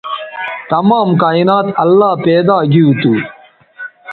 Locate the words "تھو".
3.01-3.13